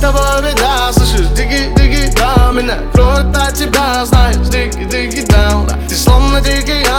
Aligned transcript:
тобой 0.00 0.42
беда 0.42 0.90
Слышишь, 0.92 1.28
диги-диги, 1.36 2.12
да 2.16 2.50
Меня 2.52 2.76
кроет 2.94 3.36
от 3.36 3.54
тебя, 3.54 4.04
знаешь, 4.06 4.48
диги 4.48 4.89
with 6.42 6.56
the 6.56 6.62
gang 6.64 6.89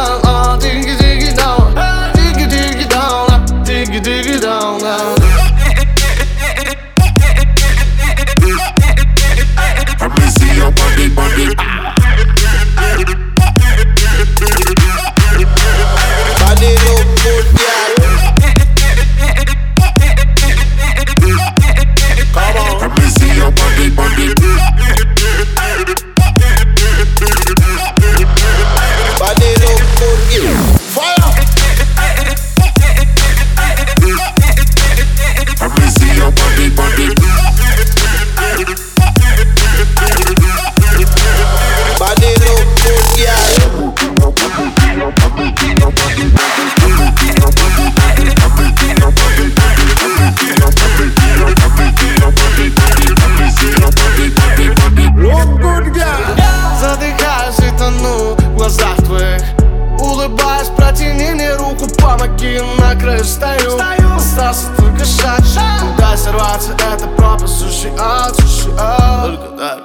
ноги 62.42 62.62
на 62.80 62.96
краю 63.00 63.24
стою, 63.24 63.78
Остался 64.16 64.68
только 64.78 65.06
шаг, 65.06 65.40
шаг. 65.46 65.82
Куда 65.82 66.18
сорваться, 66.18 66.72
это 66.74 67.08
пропасть 67.08 67.60
Суши 67.60 67.92
ад, 68.00 68.36
суши 68.36 68.70
ад. 68.78 69.26
Только 69.26 69.58
так, 69.58 69.80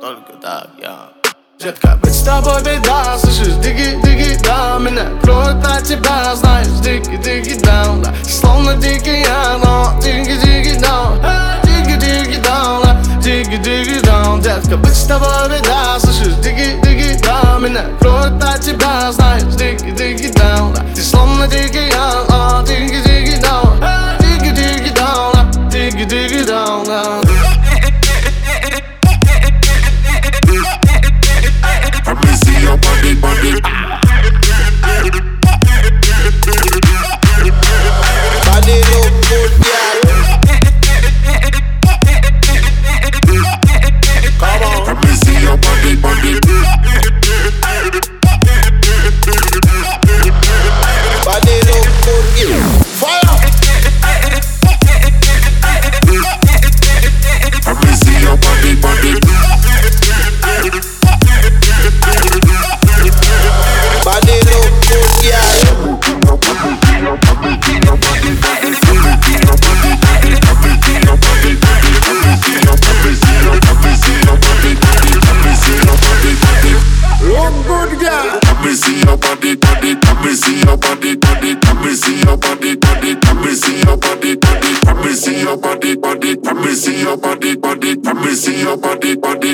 только 0.00 0.32
так, 0.40 0.68
я. 0.80 1.08
Детка, 1.58 1.98
быть 2.02 2.14
с 2.14 2.22
тобой 2.22 2.60
беда, 2.62 3.18
слышишь, 3.18 3.54
диги, 3.62 3.98
диги, 4.04 4.38
да 4.44 4.78
Меня 4.78 5.06
кроет 5.22 5.56
на 5.56 5.80
тебя, 5.80 6.34
знаешь, 6.36 6.68
диги, 6.82 7.16
диги, 7.16 7.58
да, 7.62 7.86
да. 8.04 8.14
Словно 8.22 8.74
дикий 8.76 9.22
я, 9.22 9.58
но 9.64 9.92
диги, 10.00 10.36
диги, 10.36 10.78
да. 10.78 11.60
Диги, 11.64 11.96
диги, 11.98 12.36
да, 12.42 12.80
да, 12.82 13.00
диги, 13.20 13.56
диги, 13.56 14.00
да. 14.04 14.36
Детка, 14.38 14.76
быть 14.76 14.94
с 14.94 15.06
тобой 15.06 15.48
беда, 15.48 15.98
слышишь, 15.98 16.34
диги, 16.42 16.78
диги, 16.82 17.18
да 17.22 17.58
Меня 17.58 17.84
кроет 17.98 18.32
на 18.32 18.58
тебя, 18.58 19.10
знаешь, 19.12 19.42
диги, 19.54 19.90
диги, 19.90 20.32
да, 20.36 20.58
да. 20.74 20.82
Ты 20.94 21.02
словно 21.02 21.46
дикий 21.48 21.85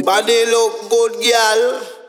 Body 0.04 0.46
look 0.46 0.90
good, 0.90 1.12
girl. 1.22 2.01